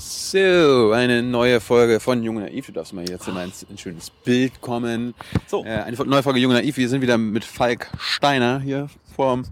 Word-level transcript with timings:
So, 0.00 0.92
eine 0.92 1.24
neue 1.24 1.60
Folge 1.60 1.98
von 1.98 2.22
Junge 2.22 2.42
Naiv. 2.42 2.66
Du 2.66 2.72
darfst 2.72 2.92
mal 2.92 3.08
jetzt 3.10 3.26
in 3.26 3.36
ein, 3.36 3.50
ein 3.68 3.78
schönes 3.78 4.10
Bild 4.10 4.60
kommen. 4.60 5.12
So. 5.48 5.64
Äh, 5.64 5.70
eine 5.70 5.96
neue 5.96 6.22
Folge 6.22 6.38
Junge 6.38 6.54
Naiv. 6.54 6.76
Wir 6.76 6.88
sind 6.88 7.00
wieder 7.00 7.18
mit 7.18 7.42
Falk 7.44 7.90
Steiner 7.98 8.60
hier 8.60 8.88
vor, 9.16 9.42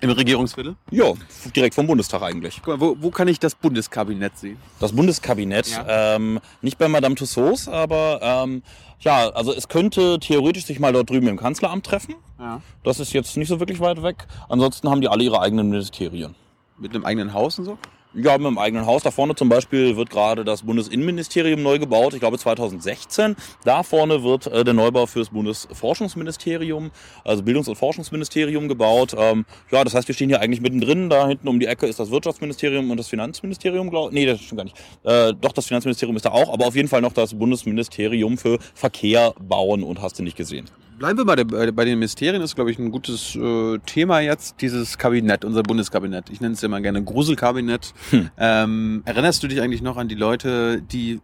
im 0.00 0.10
Regierungsviertel. 0.10 0.76
Ja, 0.90 1.12
direkt 1.54 1.74
vom 1.74 1.86
Bundestag 1.86 2.22
eigentlich. 2.22 2.62
Guck 2.64 2.78
mal, 2.78 2.80
wo, 2.80 2.96
wo 2.98 3.10
kann 3.10 3.28
ich 3.28 3.38
das 3.38 3.54
Bundeskabinett 3.54 4.38
sehen? 4.38 4.56
Das 4.80 4.92
Bundeskabinett, 4.92 5.66
Ja. 5.68 6.16
ähm, 6.16 6.40
nicht 6.62 6.78
bei 6.78 6.88
Madame 6.88 7.14
Tussauds, 7.14 7.68
aber 7.68 8.20
ähm, 8.22 8.62
ja, 9.00 9.28
also 9.32 9.52
es 9.52 9.68
könnte 9.68 10.18
theoretisch 10.18 10.64
sich 10.64 10.80
mal 10.80 10.94
dort 10.94 11.10
drüben 11.10 11.28
im 11.28 11.36
Kanzleramt 11.36 11.84
treffen. 11.84 12.14
Ja. 12.38 12.62
Das 12.84 13.00
ist 13.00 13.12
jetzt 13.12 13.36
nicht 13.36 13.48
so 13.48 13.60
wirklich 13.60 13.80
weit 13.80 14.02
weg. 14.02 14.26
Ansonsten 14.48 14.88
haben 14.88 15.02
die 15.02 15.08
alle 15.08 15.24
ihre 15.24 15.42
eigenen 15.42 15.68
Ministerien. 15.68 16.34
Mit 16.78 16.94
einem 16.94 17.04
eigenen 17.04 17.34
Haus 17.34 17.58
und 17.58 17.66
so? 17.66 17.76
Ja, 18.16 18.38
mit 18.38 18.46
dem 18.46 18.58
eigenen 18.58 18.86
Haus. 18.86 19.02
Da 19.02 19.10
vorne 19.10 19.34
zum 19.34 19.48
Beispiel 19.48 19.96
wird 19.96 20.08
gerade 20.08 20.44
das 20.44 20.62
Bundesinnenministerium 20.62 21.64
neu 21.64 21.80
gebaut. 21.80 22.14
Ich 22.14 22.20
glaube 22.20 22.38
2016. 22.38 23.34
Da 23.64 23.82
vorne 23.82 24.22
wird 24.22 24.46
äh, 24.46 24.62
der 24.62 24.72
Neubau 24.72 25.06
für 25.06 25.18
das 25.18 25.30
Bundesforschungsministerium, 25.30 26.92
also 27.24 27.42
Bildungs- 27.42 27.68
und 27.68 27.74
Forschungsministerium 27.74 28.68
gebaut. 28.68 29.16
Ähm, 29.18 29.44
ja, 29.72 29.82
das 29.82 29.94
heißt, 29.94 30.06
wir 30.06 30.14
stehen 30.14 30.28
hier 30.28 30.40
eigentlich 30.40 30.60
mittendrin. 30.60 31.10
Da 31.10 31.26
hinten 31.26 31.48
um 31.48 31.58
die 31.58 31.66
Ecke 31.66 31.86
ist 31.86 31.98
das 31.98 32.12
Wirtschaftsministerium 32.12 32.88
und 32.88 32.98
das 32.98 33.08
Finanzministerium, 33.08 33.90
glaube 33.90 34.14
Nee, 34.14 34.26
das 34.26 34.40
stimmt 34.40 34.58
gar 34.58 34.64
nicht. 34.64 34.76
Äh, 35.02 35.34
doch, 35.40 35.52
das 35.52 35.66
Finanzministerium 35.66 36.14
ist 36.14 36.24
da 36.24 36.30
auch, 36.30 36.52
aber 36.52 36.66
auf 36.66 36.76
jeden 36.76 36.88
Fall 36.88 37.00
noch 37.00 37.12
das 37.12 37.34
Bundesministerium 37.34 38.38
für 38.38 38.58
Verkehr, 38.74 39.34
Bauen 39.40 39.82
und 39.82 40.00
hast 40.00 40.20
du 40.20 40.22
nicht 40.22 40.36
gesehen. 40.36 40.70
Bleiben 40.98 41.18
wir 41.18 41.24
bei, 41.24 41.36
der, 41.36 41.72
bei 41.72 41.84
den 41.84 41.98
Ministerien, 41.98 42.40
ist, 42.40 42.54
glaube 42.54 42.70
ich, 42.70 42.78
ein 42.78 42.90
gutes 42.90 43.34
äh, 43.34 43.78
Thema 43.84 44.20
jetzt, 44.20 44.60
dieses 44.60 44.96
Kabinett, 44.96 45.44
unser 45.44 45.62
Bundeskabinett. 45.62 46.30
Ich 46.30 46.40
nenne 46.40 46.54
es 46.54 46.60
ja 46.60 46.66
immer 46.66 46.80
gerne 46.80 47.02
Gruselkabinett. 47.02 47.92
Hm. 48.10 48.30
Ähm, 48.38 49.02
erinnerst 49.04 49.42
du 49.42 49.48
dich 49.48 49.60
eigentlich 49.60 49.82
noch 49.82 49.96
an 49.96 50.08
die 50.08 50.14
Leute, 50.14 50.82
die 50.82 51.20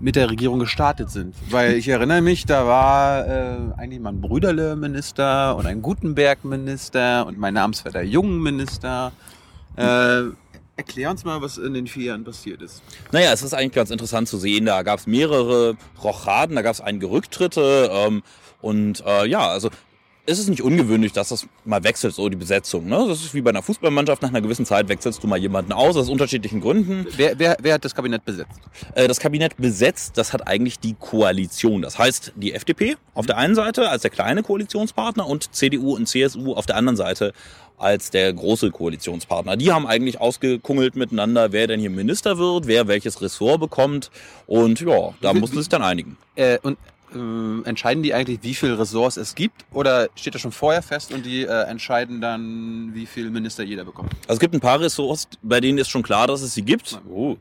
mit 0.00 0.16
der 0.16 0.30
Regierung 0.30 0.58
gestartet 0.58 1.10
sind? 1.10 1.34
Weil 1.50 1.74
ich 1.74 1.88
erinnere 1.88 2.20
mich, 2.20 2.44
da 2.44 2.66
war 2.66 3.26
äh, 3.26 3.56
eigentlich 3.76 4.00
mal 4.00 4.10
ein 4.10 4.20
Brüderle-Minister 4.20 5.56
und 5.56 5.66
ein 5.66 5.80
Gutenberg-Minister 5.80 7.26
und 7.26 7.38
mein 7.38 7.54
Namensvetter 7.54 8.02
Jungen-Minister. 8.02 9.12
Äh, 9.76 10.22
erklär 10.76 11.10
uns 11.10 11.24
mal, 11.24 11.40
was 11.40 11.56
in 11.56 11.72
den 11.72 11.86
vier 11.86 12.06
Jahren 12.06 12.24
passiert 12.24 12.62
ist. 12.62 12.82
Naja, 13.12 13.32
es 13.32 13.42
ist 13.42 13.54
eigentlich 13.54 13.72
ganz 13.72 13.90
interessant 13.90 14.28
zu 14.28 14.38
sehen. 14.38 14.66
Da 14.66 14.82
gab 14.82 14.98
es 14.98 15.06
mehrere 15.06 15.76
Rochaden, 16.02 16.56
da 16.56 16.62
gab 16.62 16.74
es 16.74 16.80
einige 16.80 17.10
Rücktritte. 17.10 17.90
Ähm, 17.92 18.22
und 18.60 19.04
äh, 19.06 19.26
ja, 19.26 19.48
also 19.48 19.70
es 20.26 20.38
ist 20.40 20.48
nicht 20.48 20.62
ungewöhnlich, 20.62 21.12
dass 21.12 21.28
das 21.28 21.46
mal 21.64 21.84
wechselt, 21.84 22.14
so 22.14 22.28
die 22.28 22.36
Besetzung. 22.36 22.86
Ne? 22.86 23.04
Das 23.08 23.20
ist 23.20 23.32
wie 23.32 23.40
bei 23.40 23.50
einer 23.50 23.62
Fußballmannschaft, 23.62 24.22
nach 24.22 24.30
einer 24.30 24.40
gewissen 24.40 24.66
Zeit 24.66 24.88
wechselst 24.88 25.22
du 25.22 25.28
mal 25.28 25.38
jemanden 25.38 25.72
aus, 25.72 25.96
aus 25.96 26.08
unterschiedlichen 26.08 26.60
Gründen. 26.60 27.06
Wer, 27.16 27.38
wer, 27.38 27.56
wer 27.60 27.74
hat 27.74 27.84
das 27.84 27.94
Kabinett 27.94 28.24
besetzt? 28.24 28.60
Äh, 28.94 29.06
das 29.06 29.20
Kabinett 29.20 29.56
besetzt, 29.56 30.18
das 30.18 30.32
hat 30.32 30.46
eigentlich 30.46 30.80
die 30.80 30.94
Koalition. 30.94 31.82
Das 31.82 31.98
heißt, 31.98 32.32
die 32.36 32.54
FDP 32.54 32.96
auf 33.14 33.26
der 33.26 33.36
einen 33.36 33.54
Seite 33.54 33.88
als 33.88 34.02
der 34.02 34.10
kleine 34.10 34.42
Koalitionspartner 34.42 35.26
und 35.26 35.54
CDU 35.54 35.94
und 35.94 36.06
CSU 36.06 36.54
auf 36.54 36.66
der 36.66 36.76
anderen 36.76 36.96
Seite 36.96 37.32
als 37.78 38.10
der 38.10 38.32
große 38.32 38.70
Koalitionspartner. 38.70 39.56
Die 39.56 39.70
haben 39.70 39.86
eigentlich 39.86 40.18
ausgekungelt 40.20 40.96
miteinander, 40.96 41.52
wer 41.52 41.66
denn 41.66 41.78
hier 41.78 41.90
Minister 41.90 42.38
wird, 42.38 42.66
wer 42.66 42.88
welches 42.88 43.20
Ressort 43.20 43.60
bekommt. 43.60 44.10
Und 44.46 44.80
ja, 44.80 45.12
da 45.20 45.34
mussten 45.34 45.56
sie 45.56 45.62
sich 45.62 45.68
dann 45.68 45.82
einigen. 45.82 46.16
Äh, 46.36 46.58
und 46.62 46.78
ähm, 47.16 47.62
entscheiden 47.64 48.02
die 48.02 48.14
eigentlich, 48.14 48.40
wie 48.42 48.54
viele 48.54 48.78
Ressorts 48.78 49.16
es 49.16 49.34
gibt? 49.34 49.64
Oder 49.72 50.08
steht 50.14 50.34
das 50.34 50.42
schon 50.42 50.52
vorher 50.52 50.82
fest 50.82 51.12
und 51.12 51.26
die 51.26 51.42
äh, 51.42 51.62
entscheiden 51.64 52.20
dann, 52.20 52.94
wie 52.94 53.06
viel 53.06 53.30
Minister 53.30 53.62
jeder 53.64 53.84
bekommt? 53.84 54.12
Also 54.22 54.34
es 54.34 54.40
gibt 54.40 54.54
ein 54.54 54.60
paar 54.60 54.80
Ressorts, 54.80 55.28
bei 55.42 55.60
denen 55.60 55.78
ist 55.78 55.88
schon 55.88 56.02
klar, 56.02 56.26
dass 56.26 56.42
es 56.42 56.54
sie 56.54 56.62
gibt. 56.62 57.00
Oh. 57.08 57.36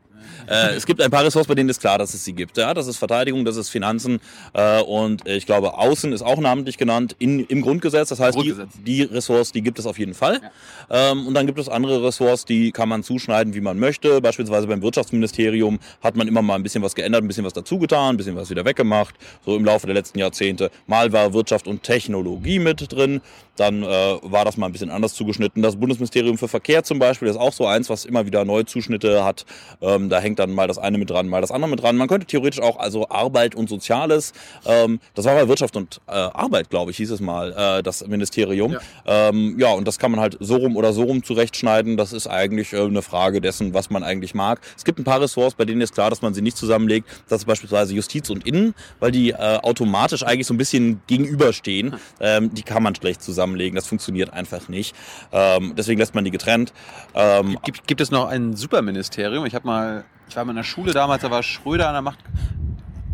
Äh, 0.48 0.76
es 0.76 0.86
gibt 0.86 1.02
ein 1.02 1.12
paar 1.12 1.24
Ressorts, 1.24 1.48
bei 1.48 1.56
denen 1.56 1.70
ist 1.70 1.80
klar, 1.80 1.98
dass 1.98 2.14
es 2.14 2.24
sie 2.24 2.34
gibt. 2.34 2.58
Ja, 2.58 2.74
das 2.74 2.88
ist 2.88 2.98
Verteidigung, 2.98 3.46
das 3.46 3.58
ist 3.58 3.70
Finanzen 3.70 4.20
äh, 4.54 4.82
und 4.82 5.28
ich 5.28 5.46
glaube 5.46 5.78
Außen 5.78 6.14
ist 6.14 6.22
auch 6.22 6.40
namentlich 6.40 6.78
genannt 6.78 7.16
in, 7.20 7.46
im 7.46 7.62
Grundgesetz. 7.62 8.10
Das 8.10 8.20
heißt, 8.20 8.36
Grundgesetz. 8.36 8.70
Die, 8.78 8.84
die 8.84 9.02
Ressorts, 9.04 9.52
die 9.52 9.62
gibt 9.62 9.80
es 9.80 9.86
auf 9.86 10.00
jeden 10.00 10.14
Fall. 10.14 10.42
Ähm, 10.90 11.28
und 11.28 11.34
dann 11.34 11.46
gibt 11.46 11.60
es 11.60 11.70
andere 11.70 12.04
Ressorts, 12.04 12.46
die 12.46 12.72
kann 12.72 12.90
man 12.90 13.04
zuschneiden, 13.04 13.54
wie 13.54 13.62
man 13.62 13.80
möchte. 13.80 14.22
Beispielsweise 14.22 14.68
beim 14.68 14.82
Wirtschaftsministerium 14.82 15.80
hat 16.02 16.16
man 16.16 16.28
immer 16.28 16.42
mal 16.42 16.56
ein 16.56 16.64
bisschen 16.64 16.84
was 16.84 16.96
geändert, 16.96 17.24
ein 17.24 17.28
bisschen 17.28 17.46
was 17.46 17.54
dazugetan, 17.54 18.16
ein 18.16 18.18
bisschen 18.18 18.36
was 18.36 18.50
wieder 18.50 18.66
weggemacht. 18.66 19.16
So 19.46 19.56
im 19.56 19.66
Laufe 19.66 19.88
der 19.88 19.96
letzten 19.96 20.20
Jahrzehnte. 20.20 20.72
Mal 20.88 21.12
war 21.12 21.34
Wirtschaft 21.34 21.68
und 21.68 21.84
Technologie 21.84 22.60
mit 22.60 22.92
drin. 22.92 23.22
Dann 23.56 23.84
äh, 23.84 24.18
war 24.22 24.46
das 24.46 24.58
mal 24.58 24.68
ein 24.68 24.72
bisschen 24.72 24.90
anders 24.90 25.14
zugeschnitten. 25.14 25.62
Das 25.62 25.76
Bundesministerium 25.76 26.38
für 26.38 26.48
Verkehr 26.48 26.84
zum 26.84 27.00
Beispiel 27.00 27.28
ist 27.28 27.38
auch 27.38 27.54
so 27.54 27.66
eins, 27.66 27.90
was 27.90 28.06
immer 28.06 28.26
wieder 28.26 28.46
neue 28.46 28.66
Zuschnitte 28.66 29.24
hat. 29.24 29.46
Ähm, 29.82 30.10
da 30.10 30.20
hängt 30.20 30.40
dann 30.40 30.52
mal 30.52 30.68
das 30.68 30.78
eine 30.78 30.98
mit 30.98 31.10
dran, 31.10 31.28
mal 31.28 31.42
das 31.42 31.52
andere 31.52 31.70
mit 31.70 31.82
dran. 31.82 31.98
Man 31.98 32.08
könnte 32.08 32.26
theoretisch 32.26 32.62
auch 32.62 32.78
also 32.78 33.10
Arbeit 33.10 33.56
und 33.56 33.70
Soziales, 33.70 34.34
ähm, 34.66 35.00
das 35.14 35.26
war 35.26 35.36
bei 35.36 35.48
Wirtschaft 35.48 35.76
und 35.76 36.02
äh, 36.08 36.12
Arbeit, 36.12 36.70
glaube 36.70 36.92
ich, 36.92 36.98
hieß 36.98 37.12
es 37.12 37.20
mal, 37.20 37.52
äh, 37.52 37.84
das 37.84 38.06
Ministerium. 38.06 38.74
Ja. 38.74 39.30
Ähm, 39.30 39.58
ja, 39.60 39.72
und 39.72 39.88
das 39.88 40.00
kann 40.00 40.12
man 40.12 40.20
halt 40.20 40.38
so 40.40 40.58
rum 40.58 40.76
oder 40.76 40.94
so 40.94 41.04
rum 41.04 41.24
zurechtschneiden. 41.24 41.98
Das 41.98 42.14
ist 42.14 42.28
eigentlich 42.28 42.74
äh, 42.74 42.82
eine 42.82 43.02
Frage 43.02 43.42
dessen, 43.42 43.74
was 43.74 43.90
man 43.90 44.04
eigentlich 44.04 44.34
mag. 44.34 44.60
Es 44.76 44.84
gibt 44.84 45.00
ein 45.00 45.04
paar 45.04 45.22
Ressorts, 45.22 45.56
bei 45.56 45.66
denen 45.66 45.82
ist 45.82 45.94
klar, 45.94 46.10
dass 46.10 46.22
man 46.22 46.34
sie 46.34 46.42
nicht 46.42 46.58
zusammenlegt. 46.58 47.08
Das 47.30 47.42
ist 47.42 47.46
beispielsweise 47.46 47.94
Justiz 47.94 48.30
und 48.30 48.46
Innen, 48.46 48.74
weil 49.00 49.12
die 49.12 49.32
äh, 49.32 49.36
automatisch 49.62 50.24
eigentlich 50.24 50.48
so 50.48 50.54
ein 50.54 50.58
bisschen 50.58 51.02
gegenüberstehen. 51.08 51.96
Ähm, 52.20 52.54
die 52.54 52.64
kann 52.64 52.84
man 52.84 52.96
schlecht 52.96 53.22
zusammenlegen. 53.46 53.76
Das 53.76 53.88
funktioniert 53.88 54.34
einfach 54.34 54.68
nicht. 54.70 54.96
Ähm, 55.32 55.74
deswegen 55.78 56.00
lässt 56.00 56.16
man 56.16 56.26
die 56.26 56.32
getrennt. 56.32 56.74
Ähm, 57.14 57.58
Gibt, 57.64 57.88
gibt 57.88 58.02
es 58.02 58.12
noch 58.12 58.28
ein 58.28 58.56
Superministerium? 58.56 59.46
Ich 59.46 59.56
habe 59.56 59.68
mal, 59.68 60.06
ich 60.28 60.36
war 60.36 60.46
mal 60.46 60.52
in 60.52 60.58
der 60.58 60.64
Schule 60.64 60.94
damals, 60.94 61.22
da 61.22 61.32
war 61.32 61.44
Schröder 61.44 61.88
an 61.88 61.94
der 61.94 62.02
Macht. 62.02 62.20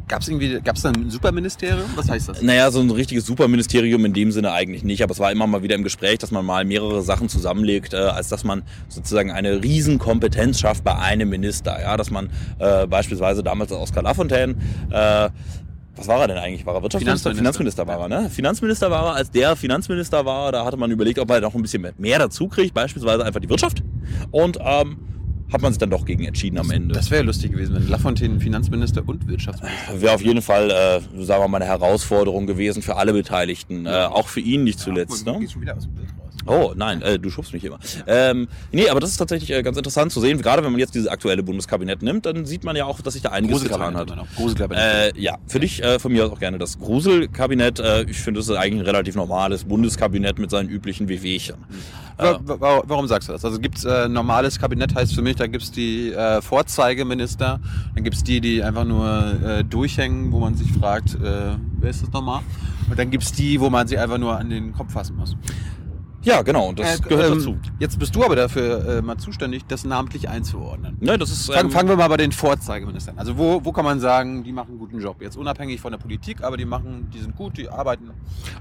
Gab 0.08 0.22
es 0.22 0.28
irgendwie, 0.28 0.59
gab 0.59 0.75
es 0.75 0.81
da 0.81 0.90
ein 0.90 1.09
Superministerium? 1.09 1.90
Was 1.96 2.09
heißt 2.09 2.28
das? 2.28 2.41
Naja, 2.41 2.70
so 2.70 2.81
ein 2.81 2.90
richtiges 2.90 3.25
Superministerium 3.25 4.03
in 4.03 4.12
dem 4.12 4.34
Sinne 4.34 4.52
eigentlich 4.52 4.84
nicht, 4.84 5.02
aber 5.03 5.14
es 5.14 5.20
war 5.20 5.31
immer 5.31 5.47
mal 5.47 5.64
wieder 5.64 5.75
im 5.75 5.84
Gespräch, 5.84 6.18
dass 6.18 6.31
man 6.31 6.46
mal 6.46 6.66
mehrere 6.66 7.02
Sachen 7.02 7.30
zusammenlegt, 7.30 7.94
äh, 7.94 7.97
als 7.97 8.28
dass 8.28 8.44
man 8.44 8.64
sozusagen 8.90 9.31
eine 9.31 9.64
Riesenkompetenz 9.64 10.59
schafft 10.59 10.84
bei 10.84 10.97
einem 10.97 11.30
Minister. 11.30 11.80
Ja, 11.81 11.96
dass 11.96 12.12
man 12.12 12.30
äh, 12.59 12.88
beispielsweise 12.88 13.41
damals 13.41 13.72
Oskar 13.72 14.03
Lafontaine, 14.03 14.56
äh, 14.90 15.30
was 15.96 16.07
war 16.07 16.22
er 16.22 16.28
denn 16.29 16.38
eigentlich? 16.38 16.66
War 16.66 16.75
er 16.75 16.81
Wirtschaftsminister? 16.84 17.31
Finanzminister. 17.31 17.84
Finanzminister 17.84 17.88
war 17.88 18.00
er, 18.00 18.22
ne? 18.24 18.29
Finanzminister 18.29 18.91
war 18.91 19.06
er, 19.07 19.16
als 19.16 19.31
der 19.31 19.56
Finanzminister 19.56 20.25
war, 20.25 20.52
da 20.52 20.66
hatte 20.66 20.78
man 20.78 20.90
überlegt, 20.91 21.19
ob 21.19 21.29
er 21.29 21.41
noch 21.41 21.53
ein 21.53 21.62
bisschen 21.62 21.85
mehr- 21.97 22.19
dazu 22.19 22.47
kriegt, 22.47 22.74
beispielsweise 22.74 23.25
einfach 23.25 23.40
die 23.41 23.50
Wirtschaft. 23.50 23.84
Und 24.31 24.57
ähm, 24.62 24.97
hat 25.52 25.62
man 25.62 25.74
sich 25.74 25.79
dann 25.79 25.90
doch 25.90 26.06
gegen 26.06 26.24
entschieden 26.24 26.57
am 26.59 26.72
Ende. 26.72 26.94
Das 26.96 27.12
wäre 27.12 27.24
lustig 27.24 27.52
gewesen, 27.52 27.75
wenn 27.75 27.90
Lafontaine 27.90 28.40
Finanzminister 28.40 29.03
und 29.06 29.28
Wirtschaftsminister. 29.28 30.02
Wäre 30.02 30.13
auf 30.16 30.22
jeden 30.22 30.41
Fall, 30.41 30.69
äh, 30.72 31.24
sagen 31.24 31.44
wir 31.44 31.47
mal, 31.50 31.57
eine 31.57 31.66
Herausforderung 31.66 32.47
gewesen 32.47 32.81
für 32.81 32.96
alle 32.96 33.12
Beteiligten. 33.12 33.85
Äh, 33.85 33.90
auch 33.90 34.28
für 34.29 34.40
ihn 34.40 34.63
nicht 34.63 34.79
zuletzt. 34.79 35.25
Ja, 35.25 35.34
ne? 35.34 35.40
gehst 35.40 35.53
schon 35.53 35.62
wieder 35.62 35.75
aus 35.75 35.84
dem 35.84 35.96
Bild 35.96 36.08
raus. 36.09 36.31
Oh, 36.46 36.74
nein, 36.75 37.02
äh, 37.02 37.19
du 37.19 37.29
schubst 37.29 37.53
mich 37.53 37.63
immer. 37.63 37.79
Ähm, 38.07 38.47
nee, 38.72 38.90
aber 38.90 39.00
das 39.00 39.12
ist 39.12 39.18
tatsächlich 39.18 39.52
äh, 39.52 39.62
ganz 39.63 39.78
interessant 39.78 40.12
zu 40.12 40.19
sehen. 40.22 40.41
Gerade 40.41 40.63
wenn 40.63 40.72
man 40.72 40.79
jetzt 40.79 40.96
dieses 40.96 41.07
aktuelle 41.07 41.44
Bundeskabinett 41.44 42.02
nimmt, 42.02 42.25
dann 42.25 42.46
sieht 42.46 42.63
man 42.63 42.75
ja 42.75 42.85
auch, 42.85 43.00
dass 43.02 43.13
sich 43.13 43.22
da 43.22 43.29
einiges 43.29 43.62
getan 43.63 43.96
hat. 43.96 44.09
Gruselkabinett. 44.35 45.16
Äh, 45.16 45.19
ja, 45.22 45.38
für 45.47 45.59
dich, 45.59 45.84
äh, 45.84 46.00
von 46.00 46.12
mir 46.12 46.25
aus 46.25 46.31
auch 46.31 46.40
gerne 46.40 46.57
das 46.57 46.79
Gruselkabinett. 46.79 47.79
Äh, 47.79 48.03
ich 48.03 48.18
finde, 48.18 48.40
das 48.40 48.50
ist 48.50 48.56
eigentlich 48.56 48.81
ein 48.81 48.85
relativ 48.85 49.16
normales 49.16 49.63
Bundeskabinett 49.66 50.40
mit 50.40 50.50
seinen 50.50 50.69
üblichen 50.69 51.07
WWchen. 51.09 51.56
Wa- 52.18 52.40
wa- 52.59 52.84
Warum 52.85 53.08
sagst 53.08 53.29
du 53.29 53.34
das? 53.34 53.44
Also 53.46 53.59
gibt's 53.59 53.84
äh, 53.84 54.08
normales 54.08 54.59
Kabinett, 54.59 54.94
heißt 54.96 55.16
für 55.16 55.22
mich, 55.23 55.35
da 55.38 55.47
gibt's 55.47 55.72
die 55.72 56.12
äh, 56.12 56.41
Vorzeigeminister, 56.41 57.59
dann 57.96 58.03
gibt's 58.03 58.23
die, 58.23 58.41
die 58.41 58.63
einfach 58.63 58.84
nur 58.85 59.34
äh, 59.44 59.63
durchhängen, 59.63 60.31
wo 60.31 60.40
man 60.40 60.56
sich 60.56 60.72
fragt, 60.72 61.16
äh, 61.16 61.56
wer 61.79 61.90
ist 61.90 62.03
das 62.03 62.12
nochmal? 62.12 62.41
Und 62.90 63.00
dann 63.00 63.09
gibt's 63.09 63.31
die, 63.31 63.59
wo 63.59 63.69
man 63.69 63.88
sie 63.88 63.97
einfach 63.97 64.18
nur 64.18 64.38
an 64.38 64.50
den 64.50 64.73
Kopf 64.73 64.91
fassen 64.94 65.16
muss. 65.16 65.35
Ja, 66.24 66.42
genau, 66.44 66.70
und 66.70 66.80
das 66.80 67.00
Äh, 67.00 67.04
gehört 67.04 67.32
ähm, 67.32 67.38
dazu. 67.40 67.58
Jetzt 67.80 67.98
bist 67.98 68.16
du 68.16 68.24
aber 68.24 68.36
dafür 68.36 68.98
äh, 68.98 69.02
mal 69.02 69.18
zuständig, 69.18 69.64
das 69.68 69.84
namentlich 69.86 70.30
einzuordnen. 70.30 70.98
Ne, 71.00 71.18
das 71.18 71.32
ist, 71.32 71.52
Fangen, 71.52 71.66
ähm, 71.66 71.72
fangen 71.72 71.90
wir 71.90 71.96
mal 71.96 72.08
bei 72.08 72.18
den 72.18 72.32
Vorzeigeministern. 72.32 73.18
Also 73.18 73.38
wo, 73.38 73.62
wo 73.64 73.72
kann 73.72 73.85
man 73.85 74.00
sagen, 74.00 74.44
die 74.44 74.52
machen 74.52 74.72
einen 74.72 74.79
guten 74.79 75.00
Job? 75.00 75.22
Jetzt 75.22 75.35
unabhängig 75.35 75.82
von 75.82 75.91
der 75.91 75.97
Politik, 75.97 76.44
aber 76.44 76.58
die 76.58 76.66
machen, 76.66 77.09
die 77.14 77.20
sind 77.20 77.35
gut, 77.35 77.58
die 77.58 77.70
arbeiten. 77.70 78.12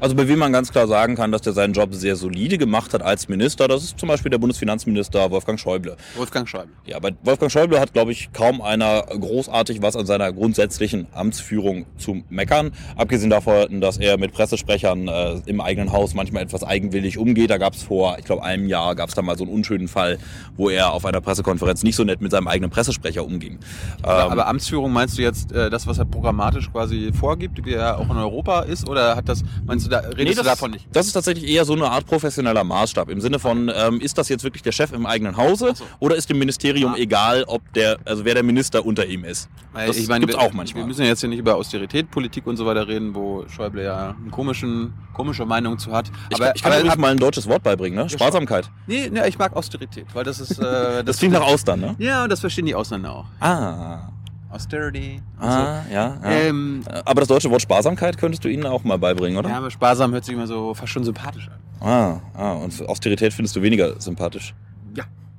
Also 0.01 0.15
bei 0.17 0.27
wem 0.27 0.39
man 0.39 0.53
ganz 0.53 0.73
klar 0.73 0.87
sagen 0.87 1.17
kann, 1.17 1.33
dass 1.33 1.43
der 1.43 1.53
seinen 1.53 1.75
Job 1.75 1.95
sehr 1.95 2.17
solide 2.17 2.57
gemacht 2.57 2.95
hat 2.95 3.03
als 3.03 3.29
Minister, 3.29 3.69
das 3.69 3.85
ist 3.85 3.99
zum 3.99 4.09
Beispiel 4.09 4.31
der 4.31 4.39
Bundesfinanzminister 4.39 5.31
Wolfgang 5.31 5.61
Schäuble. 5.61 5.97
Wolfgang 6.17 6.49
Schäuble. 6.49 6.73
Ja, 6.87 6.99
bei 6.99 7.15
Wolfgang 7.23 7.53
Schäuble 7.53 7.79
hat, 7.79 7.93
glaube 7.93 8.13
ich, 8.13 8.33
kaum 8.33 8.63
einer 8.63 9.03
großartig 9.03 9.83
was 9.83 9.97
an 9.97 10.07
seiner 10.07 10.33
grundsätzlichen 10.33 11.09
Amtsführung 11.13 11.85
zu 11.99 12.23
meckern. 12.31 12.73
Abgesehen 12.97 13.31
davon, 13.31 13.83
dass 13.83 13.99
er 13.99 14.17
mit 14.17 14.33
Pressesprechern 14.33 15.09
äh, 15.09 15.41
im 15.45 15.61
eigenen 15.61 15.93
Haus 15.93 16.15
manchmal 16.15 16.43
etwas 16.43 16.65
eigenwillig 16.65 17.19
umgeht. 17.19 17.50
Später 17.51 17.59
gab 17.59 17.75
es 17.75 17.83
vor, 17.83 18.17
ich 18.19 18.25
glaube, 18.25 18.45
einem 18.45 18.69
Jahr 18.69 18.95
gab 18.95 19.09
es 19.09 19.15
da 19.17 19.23
mal 19.23 19.37
so 19.37 19.43
einen 19.43 19.53
unschönen 19.53 19.89
Fall, 19.89 20.19
wo 20.57 20.71
er 20.71 20.93
auf 20.93 21.05
einer 21.05 21.21
Pressekonferenz 21.21 21.83
nicht 21.83 21.97
so 21.97 22.05
nett 22.05 22.21
mit 22.21 22.31
seinem 22.31 22.47
eigenen 22.47 22.71
Pressesprecher 22.71 23.25
umging. 23.25 23.59
Aber, 24.03 24.27
Ähm, 24.27 24.31
aber 24.33 24.47
Amtsführung 24.47 24.93
meinst 24.93 25.19
du 25.19 25.23
jetzt 25.23 25.51
äh, 25.51 25.69
das, 25.69 25.87
was 25.89 25.99
er 25.99 26.05
programmatisch 26.05 26.71
quasi 26.71 27.11
vorgibt, 27.13 27.65
wie 27.67 27.73
er 27.75 27.99
auch 27.99 28.09
in 28.09 28.17
Europa 28.17 28.61
ist? 28.61 28.89
Oder 28.89 29.17
hat 29.17 29.29
das, 29.29 29.43
meinst 29.67 29.87
du, 29.87 29.91
da 29.91 29.99
redest 29.99 30.19
Nee, 30.19 30.25
du 30.31 30.35
das, 30.37 30.45
davon 30.47 30.71
nicht? 30.71 30.87
Das 30.93 31.07
ist 31.09 31.13
tatsächlich 31.13 31.51
eher 31.51 31.65
so 31.65 31.73
eine 31.73 31.91
Art 31.91 32.07
professioneller 32.07 32.63
Maßstab. 32.63 33.09
Im 33.11 33.21
Sinne 33.21 33.41
von, 33.41 33.69
ähm, 33.75 34.01
ist 34.01 34.17
das 34.17 34.29
jetzt 34.29 34.45
wirklich 34.45 34.63
der 34.63 34.73
Chef 34.73 34.93
im 34.93 35.07
eigenen 35.07 35.37
Hause 35.37 35.73
so. 35.75 35.85
oder 35.99 36.15
ist 36.15 36.31
dem 36.31 36.39
Ministerium 36.39 36.95
Ah. 36.95 36.99
egal, 36.99 37.43
ob 37.49 37.63
der, 37.73 37.99
also 38.05 38.25
wer 38.25 38.35
der 38.35 38.45
Minister 38.45 38.87
unter 38.87 39.07
ihm 39.07 39.25
ist? 39.25 39.49
Weil 39.73 39.89
das 39.89 39.97
ich 39.97 40.07
meine, 40.09 40.27
gibt's 40.27 40.41
wir, 40.41 40.47
auch 40.47 40.53
manchmal. 40.53 40.85
Wir 40.85 40.87
müssen 40.87 41.03
ja 41.03 41.09
jetzt 41.09 41.21
hier 41.21 41.29
nicht 41.29 41.39
über 41.41 41.57
Austerität, 41.57 42.11
Politik 42.13 42.47
und 42.47 42.57
so 42.57 42.65
weiter 42.67 42.87
reden, 42.87 43.13
wo 43.15 43.45
Schäuble 43.49 43.83
ja 43.85 44.15
eine 44.21 44.31
komischen, 44.31 44.95
komische 45.15 45.45
Meinung 45.47 45.79
zu 45.79 45.91
hat. 45.93 46.11
Ich, 46.31 46.39
kann- 46.39 46.53
ich 46.55 46.63
kann 46.63 46.73
übrigens 46.79 46.97
mal 46.99 47.11
ein 47.11 47.19
deutsches 47.19 47.40
Wort 47.49 47.63
beibringen, 47.63 47.99
ne? 47.99 48.09
Sparsamkeit. 48.11 48.71
nee, 48.87 49.09
nee, 49.11 49.27
ich 49.29 49.39
mag 49.39 49.55
Austerität, 49.57 50.07
weil 50.15 50.25
das 50.25 50.41
ist... 50.41 50.59
Äh, 50.59 51.03
Das 51.05 51.19
klingt 51.19 51.35
nach 51.35 51.43
Austern, 51.43 51.81
ne? 51.81 51.95
Ja, 51.99 52.25
und 52.25 52.31
das 52.33 52.41
verstehen 52.41 52.67
die 52.67 52.75
Ausländer 52.75 53.13
auch. 53.15 53.27
Ah. 53.41 54.09
Austerity 54.51 55.23
Ah, 55.39 55.83
ja. 55.93 56.17
so. 56.23 56.29
ja. 56.29 56.31
Ähm, 56.33 56.83
Aber 57.05 57.21
das 57.21 57.29
deutsche 57.29 57.51
Wort 57.51 57.63
Sparsamkeit 57.63 58.19
könntest 58.19 58.45
du 58.45 58.49
ihnen 58.49 58.67
auch 58.67 58.83
mal 58.85 58.99
beibringen, 58.99 59.39
oder? 59.39 59.49
ja, 59.49 59.59
aber 59.59 59.71
sparsam 59.71 60.13
hört 60.13 60.25
sich 60.25 60.35
immer 60.35 60.47
so 60.47 60.75
fast 60.75 60.93
schon 60.93 61.05
sympathisch 61.05 61.49
an. 61.49 61.87
Ah, 61.89 62.21
ah, 62.35 62.53
und 62.55 62.89
Austerität 62.89 63.33
findest 63.33 63.55
du 63.57 63.63
weniger 63.63 63.99
sympathisch. 64.01 64.55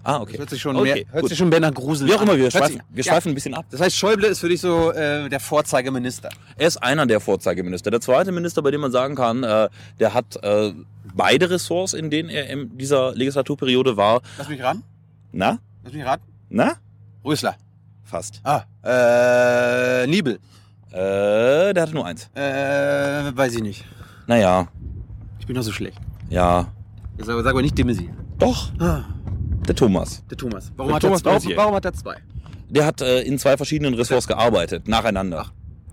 Ah, 0.03 0.13
Das 0.13 0.21
okay. 0.21 0.37
hört 0.39 0.49
sich 0.49 0.61
schon, 0.61 0.75
Okay, 0.75 0.93
mehr, 0.93 1.05
hört 1.11 1.21
gut. 1.21 1.29
sich 1.29 1.37
schon 1.37 1.49
mehr 1.49 1.59
nach 1.59 1.73
Grusel 1.73 2.07
Wie 2.07 2.13
auch 2.15 2.21
immer, 2.21 2.35
wir 2.35 2.49
schweifen, 2.49 2.73
sich- 2.73 2.81
wir 2.89 3.03
ja. 3.03 3.11
schweifen 3.13 3.31
ein 3.31 3.35
bisschen 3.35 3.53
ab. 3.53 3.65
Das 3.69 3.81
heißt, 3.81 3.95
Schäuble 3.95 4.27
ist 4.27 4.39
für 4.39 4.49
dich 4.49 4.59
so 4.61 4.91
äh, 4.91 5.29
der 5.29 5.39
Vorzeigeminister. 5.39 6.29
Er 6.57 6.67
ist 6.67 6.77
einer 6.77 7.05
der 7.05 7.19
Vorzeigeminister. 7.19 7.91
Der 7.91 8.01
zweite 8.01 8.31
Minister, 8.31 8.61
bei 8.61 8.71
dem 8.71 8.81
man 8.81 8.91
sagen 8.91 9.15
kann, 9.15 9.43
äh, 9.43 9.69
der 9.99 10.13
hat 10.13 10.37
äh, 10.43 10.73
beide 11.13 11.49
Ressorts, 11.49 11.93
in 11.93 12.09
denen 12.09 12.29
er 12.29 12.49
in 12.49 12.77
dieser 12.77 13.13
Legislaturperiode 13.13 13.95
war. 13.97 14.21
Lass 14.37 14.49
mich 14.49 14.61
raten. 14.63 14.83
Na? 15.31 15.59
Lass 15.83 15.93
mich 15.93 16.03
raten. 16.05 16.23
Na? 16.49 16.73
Rösler. 17.23 17.55
Fast. 18.03 18.41
Ah, 18.43 18.63
äh, 18.83 20.07
Niebel. 20.07 20.39
Äh, 20.91 21.73
der 21.73 21.83
hatte 21.83 21.93
nur 21.93 22.05
eins. 22.05 22.29
Äh, 22.35 23.31
weiß 23.35 23.55
ich 23.55 23.61
nicht. 23.61 23.85
Naja, 24.27 24.67
Ich 25.39 25.45
bin 25.47 25.55
doch 25.55 25.63
so 25.63 25.71
schlecht. 25.71 25.97
ja. 26.29 26.67
Jetzt 27.17 27.27
sag, 27.27 27.37
sag 27.43 27.51
aber 27.51 27.61
nicht 27.61 27.77
de 27.77 27.85
Maizière. 27.85 28.09
Doch, 28.39 28.71
Ah, 28.79 29.03
der 29.71 29.75
Thomas. 29.75 30.23
der 30.29 30.37
Thomas. 30.37 30.71
Warum, 30.75 30.89
Der 30.89 30.95
hat, 30.95 31.01
Thomas 31.01 31.21
er, 31.21 31.31
Maizière. 31.33 31.57
warum 31.57 31.75
hat 31.75 31.85
er 31.85 31.93
zwei? 31.93 32.15
Der 32.69 32.85
hat 32.85 33.01
äh, 33.01 33.21
in 33.21 33.37
zwei 33.39 33.57
verschiedenen 33.57 33.93
Ressorts 33.93 34.27
gearbeitet, 34.27 34.87
nacheinander. 34.87 35.47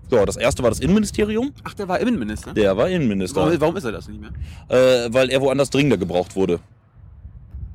So, 0.09 0.25
das 0.25 0.37
erste 0.37 0.63
war 0.63 0.69
das 0.71 0.79
Innenministerium. 0.79 1.51
Ach, 1.63 1.73
der 1.75 1.87
war 1.87 1.99
Innenminister. 1.99 2.53
Der 2.53 2.75
war 2.75 2.89
Innenminister, 2.89 3.41
warum, 3.41 3.61
warum 3.61 3.77
ist 3.77 3.83
er 3.83 3.91
das 3.91 4.07
nicht 4.07 4.19
mehr? 4.19 4.31
äh, 4.69 5.13
weil 5.13 5.29
er 5.29 5.39
woanders 5.41 5.69
dringender 5.69 5.97
gebraucht 5.97 6.35
wurde. 6.35 6.59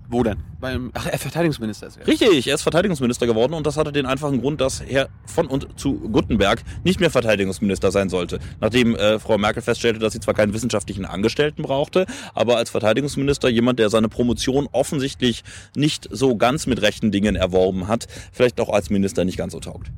Wo 0.08 0.22
denn? 0.22 0.38
Beim, 0.60 0.90
ach, 0.94 1.06
er 1.06 1.18
Verteidigungsminister 1.18 1.86
ist 1.86 1.96
er. 1.96 2.06
Richtig, 2.06 2.46
er 2.46 2.54
ist 2.54 2.62
Verteidigungsminister 2.62 3.26
geworden 3.26 3.54
und 3.54 3.66
das 3.66 3.76
hatte 3.76 3.90
den 3.90 4.06
einfachen 4.06 4.40
Grund, 4.40 4.60
dass 4.60 4.82
Herr 4.82 5.08
von 5.26 5.46
und 5.46 5.78
zu 5.78 5.94
Guttenberg 5.98 6.62
nicht 6.84 7.00
mehr 7.00 7.10
Verteidigungsminister 7.10 7.90
sein 7.90 8.08
sollte. 8.08 8.38
Nachdem 8.60 8.94
äh, 8.96 9.18
Frau 9.18 9.38
Merkel 9.38 9.62
feststellte, 9.62 9.98
dass 9.98 10.12
sie 10.12 10.20
zwar 10.20 10.34
keinen 10.34 10.52
wissenschaftlichen 10.52 11.04
Angestellten 11.06 11.62
brauchte, 11.62 12.06
aber 12.34 12.56
als 12.58 12.70
Verteidigungsminister 12.70 13.48
jemand, 13.48 13.78
der 13.78 13.88
seine 13.88 14.08
Promotion 14.08 14.68
offensichtlich 14.72 15.42
nicht 15.74 16.08
so 16.10 16.36
ganz 16.36 16.66
mit 16.66 16.82
rechten 16.82 17.10
Dingen 17.10 17.34
erworben 17.34 17.88
hat, 17.88 18.06
vielleicht 18.32 18.60
auch 18.60 18.68
als 18.68 18.90
Minister 18.90 19.24
nicht 19.24 19.38
ganz 19.38 19.52
so 19.52 19.60
taugt. 19.60 19.90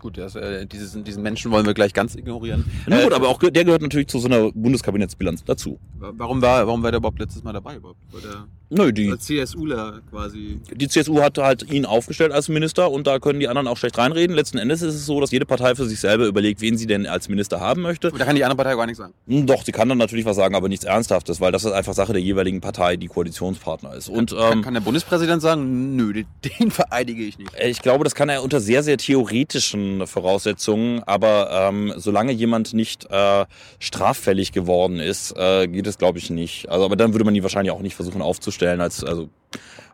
Gut, 0.00 0.16
das, 0.16 0.34
äh, 0.34 0.66
dieses, 0.66 1.00
diesen 1.04 1.22
Menschen 1.22 1.50
wollen 1.50 1.66
wir 1.66 1.74
gleich 1.74 1.92
ganz 1.92 2.14
ignorieren. 2.14 2.64
Na 2.86 3.00
Äh, 3.00 3.04
gut, 3.04 3.12
aber 3.12 3.28
auch 3.28 3.38
der 3.38 3.64
gehört 3.64 3.82
natürlich 3.82 4.08
zu 4.08 4.18
so 4.18 4.28
einer 4.28 4.50
Bundeskabinettsbilanz 4.52 5.44
dazu. 5.44 5.78
Warum 5.98 6.40
war, 6.40 6.66
warum 6.66 6.82
war 6.82 6.90
der 6.90 6.98
überhaupt 6.98 7.20
letztes 7.20 7.44
Mal 7.44 7.52
dabei? 7.52 7.76
Überhaupt? 7.76 8.00
Weil 8.10 8.22
der 8.22 8.46
Nö, 8.72 8.92
die, 8.92 9.12
CSUler 9.18 10.00
quasi. 10.10 10.60
die 10.72 10.86
CSU 10.86 11.20
hat 11.20 11.38
halt 11.38 11.68
ihn 11.72 11.84
aufgestellt 11.84 12.30
als 12.30 12.48
Minister 12.48 12.88
und 12.88 13.04
da 13.04 13.18
können 13.18 13.40
die 13.40 13.48
anderen 13.48 13.66
auch 13.66 13.76
schlecht 13.76 13.98
reinreden. 13.98 14.36
Letzten 14.36 14.58
Endes 14.58 14.80
ist 14.80 14.94
es 14.94 15.06
so, 15.06 15.20
dass 15.20 15.32
jede 15.32 15.44
Partei 15.44 15.74
für 15.74 15.86
sich 15.86 15.98
selber 15.98 16.26
überlegt, 16.26 16.60
wen 16.60 16.78
sie 16.78 16.86
denn 16.86 17.04
als 17.04 17.28
Minister 17.28 17.58
haben 17.58 17.82
möchte. 17.82 18.12
Da 18.12 18.24
kann 18.24 18.36
die 18.36 18.44
andere 18.44 18.56
Partei 18.56 18.76
gar 18.76 18.86
nichts 18.86 18.98
sagen. 18.98 19.12
Hm, 19.26 19.46
Doch, 19.46 19.64
sie 19.64 19.72
kann 19.72 19.88
dann 19.88 19.98
natürlich 19.98 20.24
was 20.24 20.36
sagen, 20.36 20.54
aber 20.54 20.68
nichts 20.68 20.84
Ernsthaftes, 20.84 21.40
weil 21.40 21.50
das 21.50 21.64
ist 21.64 21.72
einfach 21.72 21.94
Sache 21.94 22.12
der 22.12 22.22
jeweiligen 22.22 22.60
Partei, 22.60 22.96
die 22.96 23.08
Koalitionspartner 23.08 23.92
ist. 23.94 24.08
Und 24.08 24.30
kann, 24.30 24.58
ähm, 24.58 24.62
kann 24.62 24.74
der 24.74 24.82
Bundespräsident 24.82 25.42
sagen, 25.42 25.96
nö, 25.96 26.12
den, 26.12 26.70
vereidige 26.70 27.24
ich 27.24 27.38
nicht. 27.38 27.50
ich 27.60 27.82
glaube, 27.82 28.04
das 28.04 28.14
kann 28.14 28.28
er 28.28 28.44
unter 28.44 28.60
sehr, 28.60 28.84
sehr 28.84 28.98
theoretischen 28.98 30.06
Voraussetzungen, 30.06 31.02
aber 31.06 31.50
ähm, 31.50 31.92
solange 31.96 32.30
jemand 32.30 32.72
nicht 32.72 33.10
äh, 33.10 33.46
straffällig 33.80 34.52
geworden 34.52 35.00
ist, 35.00 35.36
äh, 35.36 35.66
geht 35.66 35.88
es, 35.88 35.98
glaube 35.98 36.18
ich, 36.18 36.30
nicht. 36.30 36.68
Also, 36.68 36.84
aber 36.84 36.94
dann 36.94 37.14
würde 37.14 37.24
man 37.24 37.34
ihn 37.34 37.42
wahrscheinlich 37.42 37.72
auch 37.72 37.80
nicht 37.80 37.96
versuchen 37.96 38.22
aufzustellen 38.22 38.59
als, 38.66 39.02
also, 39.04 39.28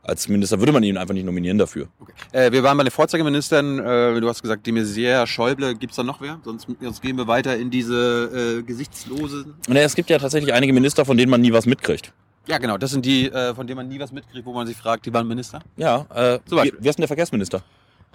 als 0.02 0.28
Minister, 0.28 0.58
würde 0.58 0.72
man 0.72 0.82
ihn 0.82 0.96
einfach 0.96 1.14
nicht 1.14 1.24
nominieren 1.24 1.58
dafür. 1.58 1.88
Okay. 2.00 2.12
Äh, 2.32 2.52
wir 2.52 2.62
waren 2.62 2.76
bei 2.76 2.84
den 2.84 2.90
Vorzeigeministern. 2.90 3.78
Äh, 3.78 4.20
du 4.20 4.28
hast 4.28 4.42
gesagt, 4.42 4.66
de 4.66 4.72
Maizière, 4.72 5.26
Schäuble. 5.26 5.74
Gibt's 5.74 5.96
da 5.96 6.02
noch 6.02 6.20
wer? 6.20 6.38
Sonst, 6.44 6.66
sonst 6.80 7.02
gehen 7.02 7.16
wir 7.16 7.26
weiter 7.26 7.56
in 7.56 7.70
diese 7.70 8.58
äh, 8.58 8.62
gesichtslose. 8.62 9.46
Und 9.68 9.76
es 9.76 9.94
gibt 9.94 10.10
ja 10.10 10.18
tatsächlich 10.18 10.52
einige 10.52 10.72
Minister, 10.72 11.04
von 11.04 11.16
denen 11.16 11.30
man 11.30 11.40
nie 11.40 11.52
was 11.52 11.66
mitkriegt. 11.66 12.12
Ja, 12.46 12.58
genau. 12.58 12.78
Das 12.78 12.90
sind 12.92 13.04
die, 13.04 13.28
äh, 13.30 13.54
von 13.54 13.66
denen 13.66 13.76
man 13.76 13.88
nie 13.88 13.98
was 13.98 14.12
mitkriegt, 14.12 14.46
wo 14.46 14.52
man 14.52 14.66
sich 14.66 14.76
fragt, 14.76 15.06
die 15.06 15.12
waren 15.12 15.26
Minister. 15.26 15.60
Ja, 15.76 16.06
äh, 16.14 16.38
Zum 16.46 16.58
Beispiel. 16.58 16.78
wer 16.80 16.90
ist 16.90 16.96
denn 16.96 17.02
der 17.02 17.08
Verkehrsminister? 17.08 17.62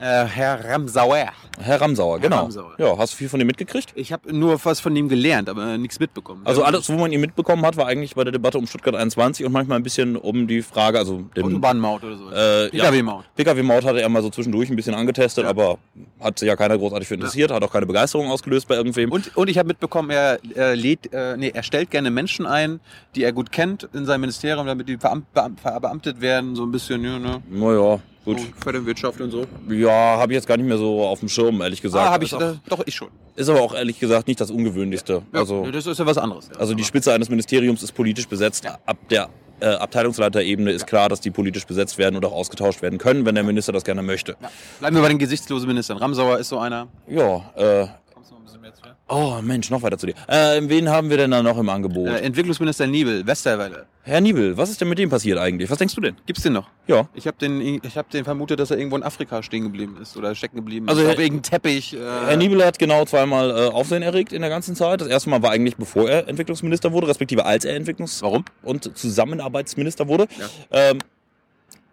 Äh, 0.02 0.26
Herr 0.26 0.66
Ramsauer. 0.66 1.28
Herr 1.60 1.80
Ramsauer, 1.80 2.14
Herr 2.16 2.20
genau. 2.22 2.42
Ramsauer. 2.42 2.74
Ja, 2.80 2.98
hast 2.98 3.14
du 3.14 3.18
viel 3.18 3.30
von 3.30 3.38
dem 3.38 3.46
mitgekriegt? 3.46 3.92
Ich 3.94 4.12
habe 4.12 4.36
nur 4.36 4.60
was 4.66 4.80
von 4.80 4.96
ihm 4.96 5.08
gelernt, 5.10 5.48
aber 5.48 5.78
nichts 5.78 6.00
mitbekommen. 6.00 6.42
Also 6.44 6.64
alles, 6.64 6.90
wo 6.90 6.94
man 6.94 7.12
ihn 7.12 7.22
mitbekommen 7.22 7.64
hat, 7.64 7.78
war 7.78 7.86
eigentlich 7.86 8.16
bei 8.16 8.24
der 8.24 8.32
Debatte 8.32 8.58
um 8.58 8.66
Stuttgart 8.66 8.96
21 8.96 9.46
und 9.46 9.52
manchmal 9.52 9.78
ein 9.78 9.84
bisschen 9.84 10.16
um 10.16 10.48
die 10.48 10.64
Frage, 10.64 10.98
also 10.98 11.22
den 11.36 11.44
Autobahnmaut 11.44 12.04
oder 12.04 12.18
so. 12.18 12.32
äh, 12.32 12.70
PKW-Maut. 12.70 13.26
Ja, 13.26 13.30
PKW-Maut 13.36 13.86
hatte 13.86 14.02
er 14.02 14.10
mal 14.10 14.24
so 14.24 14.32
zwischendurch 14.32 14.72
ein 14.72 14.76
bisschen 14.76 14.96
angetestet, 14.96 15.44
Ja. 15.44 15.52
aber 15.52 15.78
hat 16.20 16.40
sich 16.40 16.48
ja 16.48 16.56
keiner 16.56 16.80
großartig 16.80 17.08
für 17.08 17.14
interessiert, 17.14 17.52
hat 17.52 17.64
auch 17.64 17.72
keine 17.72 17.86
Begeisterung 17.86 18.32
ausgelöst 18.32 18.68
bei 18.68 18.76
irgendwem. 18.76 19.12
Und, 19.12 19.38
und 19.38 19.50
ich 19.52 19.60
habe 19.60 19.68
mitbekommen, 19.68 20.10
er, 20.10 20.40
er 20.56 20.76
lädt, 20.76 21.14
äh, 21.14 21.38
nee, 21.38 21.52
er 21.54 21.62
stellt 21.62 21.92
gerne 21.92 22.10
Menschen 22.10 22.48
ein, 22.48 22.80
die 23.16 23.24
er 23.24 23.34
gut 23.34 23.52
kennt 23.52 23.88
in 23.94 24.06
seinem 24.06 24.22
Ministerium, 24.22 24.66
damit 24.66 24.90
die 24.90 24.98
verbeamtet 24.98 26.22
werden, 26.22 26.56
so 26.56 26.64
ein 26.64 26.72
bisschen, 26.72 27.04
ja, 27.04 27.20
ne? 27.20 27.44
naja, 27.52 28.00
gut. 28.26 28.40
So 28.40 28.46
für 28.64 28.74
die 28.74 28.86
Wirtschaft 28.86 29.22
und 29.22 29.32
so. 29.32 29.46
Ja, 29.70 30.18
habe 30.18 30.34
ich 30.34 30.36
jetzt 30.36 30.48
gar 30.48 30.58
nicht 30.58 30.68
mehr 30.68 30.78
so 30.78 31.04
auf 31.04 31.20
dem 31.20 31.30
Schirm, 31.30 31.62
ehrlich 31.62 31.82
gesagt. 31.82 32.08
ah, 32.08 32.12
habe 32.12 32.24
ich, 32.24 32.34
auch, 32.34 32.56
doch, 32.68 32.82
ich 32.86 32.96
schon. 32.96 33.10
ist 33.36 33.50
aber 33.50 33.62
auch 33.62 33.74
ehrlich 33.74 34.00
gesagt 34.00 34.28
nicht 34.28 34.40
das 34.40 34.52
Ungewöhnlichste. 34.52 35.22
Ja, 35.34 35.40
also, 35.40 35.70
das 35.72 35.86
ist 35.88 35.98
ja 35.98 36.06
was 36.06 36.18
anderes. 36.18 36.50
Ja. 36.54 36.60
also 36.60 36.74
die 36.74 36.84
Spitze 36.84 37.14
eines 37.14 37.30
Ministeriums 37.30 37.84
ist 37.84 37.94
politisch 37.94 38.28
besetzt. 38.28 38.66
Ab 38.86 38.98
der 39.10 39.30
äh, 39.60 39.66
Abteilungsleiterebene 39.68 40.72
ist 40.72 40.88
klar, 40.88 41.10
dass 41.10 41.22
die 41.22 41.32
politisch 41.32 41.66
besetzt 41.66 41.98
werden 41.98 42.16
und 42.16 42.26
auch 42.26 42.34
ausgetauscht 42.34 42.82
werden 42.82 42.98
können, 43.00 43.26
wenn 43.26 43.36
der 43.36 43.44
Minister 43.44 43.72
das 43.72 43.84
gerne 43.84 44.02
möchte. 44.02 44.36
Ja. 44.42 44.52
Bleiben 44.80 44.96
wir 44.96 45.02
bei 45.04 45.10
den 45.10 45.20
gesichtslosen 45.20 45.68
Ministern. 45.68 45.98
Ramsauer 45.98 46.40
ist 46.40 46.50
so 46.50 46.60
einer. 46.60 46.88
Ja, 47.08 47.38
äh, 47.56 47.88
Kommst 48.14 48.32
du 48.32 48.36
noch 48.36 48.42
ein 48.42 48.46
bisschen 48.46 48.62
mehr 48.62 48.74
zu? 48.74 48.82
Oh 49.12 49.42
Mensch, 49.42 49.70
noch 49.70 49.82
weiter 49.84 49.98
zu 49.98 50.08
dir. 50.08 50.16
Äh, 50.28 50.62
wen 50.64 50.90
haben 50.90 51.10
wir 51.10 51.18
denn 51.18 51.32
da 51.32 51.44
noch 51.44 51.58
im 51.58 51.70
Angebot? 51.70 52.08
Äh, 52.08 52.22
Entwicklungsminister 52.22 52.88
Niebel, 52.88 53.28
Westerwelle. 53.28 53.86
Herr 54.04 54.20
Niebel, 54.22 54.58
was 54.58 54.72
ist 54.72 54.82
denn 54.82 54.90
mit 54.90 54.98
dem 54.98 55.10
passiert 55.12 55.38
eigentlich? 55.38 55.70
Was 55.70 55.78
denkst 55.78 55.94
du 55.94 56.02
denn? 56.02 56.16
Gibt's 56.26 56.42
den 56.42 56.54
noch? 56.54 56.68
Ja. 56.88 57.08
Ich 57.14 57.28
habe 57.28 57.38
den, 57.38 57.62
ich 57.62 57.98
hab 57.98 58.10
den 58.10 58.24
vermutet, 58.24 58.60
dass 58.60 58.72
er 58.72 58.78
irgendwo 58.78 58.98
in 58.98 59.04
Afrika 59.04 59.44
stehen 59.44 59.64
geblieben 59.64 59.98
ist 60.02 60.18
oder 60.18 60.34
stecken 60.34 60.56
geblieben 60.56 60.90
Also 60.90 61.02
ist. 61.04 61.10
Auf 61.10 61.20
irgendeinem 61.20 61.44
Teppich. 61.44 61.94
Äh, 61.94 62.00
Herr 62.00 62.38
Niebel 62.38 62.66
hat 62.66 62.80
genau 62.80 63.06
zweimal 63.06 63.52
äh, 63.52 63.68
Aufsehen 63.68 64.02
erregt 64.02 64.34
in 64.34 64.42
der 64.42 64.50
ganzen 64.50 64.76
Zeit. 64.76 65.02
Das 65.02 65.08
erste 65.08 65.30
Mal 65.30 65.44
war 65.44 65.52
eigentlich 65.52 65.76
bevor 65.76 66.10
er 66.10 66.28
Entwicklungsminister 66.28 66.92
wurde, 66.92 67.08
respektive 67.08 67.46
als 67.46 67.66
er 67.66 67.80
Entwicklungs- 67.80 68.22
Warum? 68.24 68.46
und 68.64 68.98
Zusammenarbeitsminister 68.98 70.08
wurde. 70.08 70.28
Ja. 70.40 70.48
Ähm, 70.72 71.00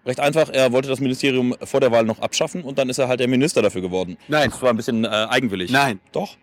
recht 0.06 0.20
einfach, 0.20 0.48
er 0.50 0.72
wollte 0.72 0.88
das 0.88 1.00
Ministerium 1.00 1.54
vor 1.64 1.80
der 1.80 1.92
Wahl 1.92 2.04
noch 2.04 2.20
abschaffen 2.20 2.62
und 2.62 2.78
dann 2.78 2.88
ist 2.88 2.96
er 2.98 3.08
halt 3.08 3.20
der 3.20 3.28
Minister 3.28 3.60
dafür 3.60 3.82
geworden. 3.82 4.16
Nein. 4.28 4.48
Das 4.50 4.62
war 4.62 4.70
ein 4.70 4.76
bisschen 4.76 5.04
äh, 5.04 5.08
eigenwillig. 5.08 5.70
Nein. 5.70 6.00
Doch. 6.12 6.36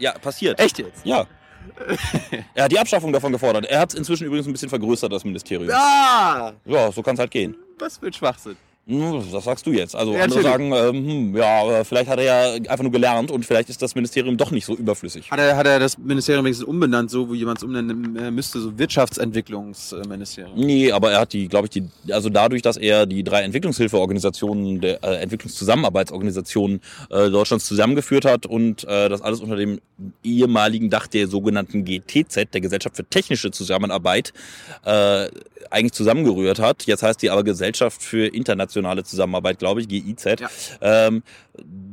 Ja, 0.00 0.12
passiert. 0.18 0.58
Echt 0.58 0.78
jetzt? 0.78 1.04
Ja. 1.04 1.26
er 2.54 2.64
hat 2.64 2.72
die 2.72 2.78
Abschaffung 2.78 3.12
davon 3.12 3.32
gefordert. 3.32 3.66
Er 3.66 3.80
hat 3.80 3.90
es 3.90 3.94
inzwischen 3.98 4.26
übrigens 4.26 4.46
ein 4.46 4.52
bisschen 4.52 4.70
vergrößert, 4.70 5.12
das 5.12 5.24
Ministerium. 5.24 5.70
Ah! 5.72 6.52
Ja, 6.64 6.90
so 6.90 7.02
kann 7.02 7.14
es 7.14 7.20
halt 7.20 7.30
gehen. 7.30 7.54
Was 7.78 7.98
für 7.98 8.06
ein 8.06 8.12
Schwachsinn. 8.12 8.56
Hm, 8.86 9.22
Das 9.32 9.44
sagst 9.44 9.66
du 9.66 9.72
jetzt. 9.72 9.94
Also 9.94 10.14
Ja, 10.14 10.24
andere 10.24 10.42
sagen, 10.42 10.72
ähm, 10.72 11.06
hm, 11.06 11.36
ja, 11.36 11.62
aber 11.62 11.84
vielleicht 11.84 12.10
hat 12.10 12.18
er 12.18 12.24
ja 12.24 12.52
einfach 12.54 12.82
nur 12.82 12.90
gelernt 12.90 13.30
und 13.30 13.44
vielleicht 13.46 13.68
ist 13.68 13.80
das 13.82 13.94
Ministerium 13.94 14.36
doch 14.36 14.50
nicht 14.50 14.64
so 14.64 14.74
überflüssig. 14.74 15.30
Hat 15.30 15.38
er, 15.38 15.56
hat 15.56 15.66
er 15.66 15.78
das 15.78 15.96
Ministerium 15.98 16.44
wenigstens 16.44 16.66
umbenannt, 16.66 17.10
so 17.10 17.32
wie 17.32 17.36
jemand 17.36 17.58
es 17.58 17.64
umnennen 17.64 18.16
äh, 18.16 18.30
müsste, 18.30 18.58
so 18.60 18.76
Wirtschaftsentwicklungsministerium? 18.78 20.58
Nee, 20.58 20.90
aber 20.92 21.12
er 21.12 21.20
hat 21.20 21.32
die, 21.32 21.46
glaube 21.48 21.66
ich, 21.66 21.70
die, 21.70 22.12
also 22.12 22.28
dadurch, 22.30 22.62
dass 22.62 22.76
er 22.76 23.06
die 23.06 23.22
drei 23.22 23.42
Entwicklungshilfeorganisationen, 23.42 24.80
der 24.80 25.04
äh, 25.04 25.16
Entwicklungszusammenarbeitsorganisationen 25.22 26.80
äh, 27.10 27.30
Deutschlands 27.30 27.66
zusammengeführt 27.66 28.24
hat 28.24 28.46
und 28.46 28.84
äh, 28.84 29.08
das 29.08 29.20
alles 29.22 29.40
unter 29.40 29.56
dem 29.56 29.80
ehemaligen 30.24 30.90
Dach 30.90 31.06
der 31.06 31.28
sogenannten 31.28 31.84
GTZ, 31.84 32.52
der 32.54 32.60
Gesellschaft 32.60 32.96
für 32.96 33.04
technische 33.04 33.50
Zusammenarbeit, 33.50 34.32
äh, 34.84 35.28
eigentlich 35.70 35.92
zusammengerührt 35.92 36.58
hat. 36.58 36.84
Jetzt 36.84 37.02
heißt 37.02 37.20
die 37.22 37.30
aber 37.30 37.44
Gesellschaft 37.44 38.02
für 38.02 38.26
internationale 38.26 39.04
Zusammenarbeit, 39.04 39.58
glaube 39.58 39.80
ich, 39.80 39.88
GIZ. 39.88 40.24
Ja. 40.40 40.48
Ähm, 40.80 41.22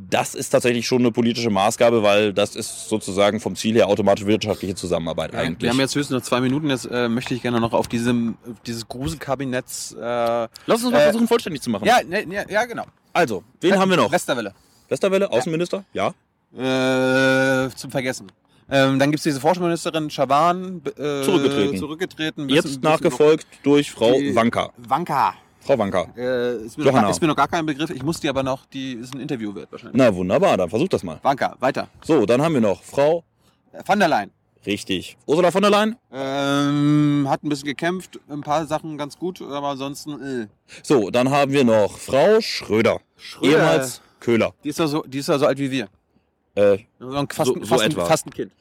Das 0.09 0.35
ist 0.35 0.49
tatsächlich 0.51 0.87
schon 0.87 0.99
eine 1.01 1.11
politische 1.11 1.49
Maßgabe, 1.49 2.01
weil 2.01 2.31
das 2.33 2.55
ist 2.55 2.87
sozusagen 2.87 3.41
vom 3.41 3.55
Ziel 3.57 3.75
her 3.75 3.87
automatisch 3.89 4.25
wirtschaftliche 4.25 4.73
Zusammenarbeit 4.75 5.33
Ja, 5.33 5.39
eigentlich. 5.39 5.63
Wir 5.63 5.69
haben 5.71 5.79
jetzt 5.79 5.95
höchstens 5.95 6.15
noch 6.15 6.23
zwei 6.23 6.39
Minuten. 6.39 6.69
Jetzt 6.69 6.85
äh, 6.89 7.09
möchte 7.09 7.33
ich 7.33 7.41
gerne 7.41 7.59
noch 7.59 7.73
auf 7.73 7.87
diesem 7.89 8.37
dieses 8.65 8.87
Gruselkabinetts. 8.87 9.93
Äh, 9.93 9.99
Lass 9.99 10.49
uns 10.83 10.91
mal 10.91 10.99
Äh, 10.99 11.03
versuchen, 11.03 11.27
vollständig 11.27 11.61
zu 11.61 11.69
machen. 11.69 11.85
ja, 11.85 11.97
ne, 12.07 12.25
ne, 12.25 12.45
ja, 12.49 12.63
genau. 12.65 12.85
Also, 13.11 13.43
wen 13.59 13.77
haben 13.77 13.89
wir 13.89 13.97
noch? 13.97 14.11
Westerwelle. 14.11 14.53
Westerwelle, 14.87 15.29
Außenminister? 15.29 15.83
Ja. 15.91 16.13
Äh, 16.55 17.69
zum 17.75 17.91
Vergessen. 17.91 18.31
Ähm, 18.69 18.99
dann 18.99 19.11
gibt 19.11 19.19
es 19.19 19.23
diese 19.23 19.39
Forschungsministerin 19.39 20.09
Schaban. 20.09 20.81
äh, 20.97 21.23
Zurückgetreten. 21.23 21.77
Zurückgetreten. 21.77 22.49
Jetzt 22.49 22.63
Bisschen- 22.65 22.81
nachgefolgt 22.81 23.47
durch 23.63 23.91
Frau 23.91 24.11
Wanka. 24.11 24.71
Wanka. 24.77 25.33
Frau 25.61 25.77
Wanka. 25.77 26.07
Äh, 26.17 26.65
ist, 26.65 26.77
mir 26.77 26.85
noch, 26.85 26.93
gar- 26.93 27.09
ist 27.09 27.21
mir 27.21 27.27
noch 27.27 27.35
gar 27.35 27.47
kein 27.47 27.65
Begriff. 27.65 27.89
Ich 27.89 28.03
muss 28.03 28.19
die 28.19 28.29
aber 28.29 28.43
noch, 28.43 28.65
die 28.65 28.93
ist 28.93 29.13
ein 29.13 29.19
Interview 29.21 29.53
wert 29.55 29.71
wahrscheinlich. 29.71 29.97
Na 29.97 30.13
wunderbar, 30.13 30.57
dann 30.57 30.69
versuch 30.69 30.87
das 30.89 31.03
mal. 31.03 31.19
Wanka, 31.23 31.55
weiter. 31.59 31.87
So, 32.03 32.25
dann 32.25 32.41
haben 32.41 32.53
wir 32.53 32.61
noch 32.61 32.83
Frau. 32.83 33.23
Äh, 33.71 33.81
Van 33.85 33.99
der 33.99 34.07
Leyen. 34.09 34.31
Richtig. 34.65 35.17
Ursula 35.25 35.51
von 35.51 35.61
der 35.61 35.71
Leyen? 35.71 35.95
Ähm, 36.11 37.25
hat 37.29 37.43
ein 37.43 37.49
bisschen 37.49 37.67
gekämpft, 37.67 38.19
ein 38.29 38.41
paar 38.41 38.65
Sachen 38.65 38.97
ganz 38.97 39.17
gut, 39.17 39.41
aber 39.41 39.67
ansonsten. 39.69 40.21
Äh. 40.43 40.47
So, 40.83 41.09
dann 41.09 41.29
haben 41.29 41.51
wir 41.53 41.63
noch 41.63 41.97
Frau 41.97 42.41
Schröder. 42.41 42.99
Schröder. 43.15 43.49
Ehemals 43.57 44.01
Köhler. 44.19 44.53
Die 44.63 44.69
ist 44.69 44.79
ja 44.79 44.87
so, 44.87 45.03
die 45.07 45.19
ist 45.19 45.29
ja 45.29 45.37
so 45.37 45.45
alt 45.45 45.57
wie 45.57 45.71
wir. 45.71 45.87
Äh, 46.57 46.77
fast, 47.29 47.47
So- 47.47 47.53
so 47.59 47.65
fast, 47.65 47.83
etwa. 47.85 48.01
Ein, 48.03 48.07
fast 48.07 48.25
ein 48.27 48.31
Kind. 48.31 48.51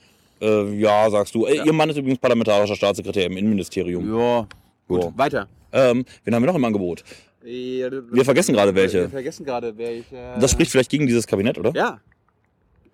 äh, 0.41 0.75
ja, 0.79 1.09
sagst 1.11 1.35
du. 1.35 1.47
Äh, 1.47 1.57
Ja. 1.57 1.65
Ihr 1.65 1.73
Mann 1.73 1.89
ist 1.91 1.97
übrigens 1.97 2.19
parlamentarischer 2.19 2.77
Staatssekretär 2.77 3.27
im 3.27 3.37
Innenministerium. 3.37 4.17
Ja. 4.19 4.47
Gut, 4.89 5.03
Ja. 5.05 5.13
weiter. 5.17 5.49
Ähm, 5.73 6.05
wen 6.25 6.35
haben 6.35 6.43
wir 6.43 6.47
noch 6.47 6.55
im 6.57 6.65
Angebot? 6.65 7.03
Wir 7.43 8.25
vergessen 8.25 8.55
gerade 8.55 8.75
welche. 8.75 9.03
Wir 9.03 9.09
vergessen 9.11 9.45
gerade 9.45 9.77
welche. 9.79 10.35
Das 10.41 10.51
spricht 10.51 10.71
vielleicht 10.71 10.91
gegen 10.91 11.07
dieses 11.07 11.27
Kabinett, 11.27 11.59
oder? 11.59 11.73
Ja. 11.75 12.01